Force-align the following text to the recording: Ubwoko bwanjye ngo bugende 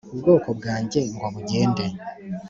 Ubwoko 0.13 0.49
bwanjye 0.57 0.99
ngo 1.13 1.25
bugende 1.33 1.83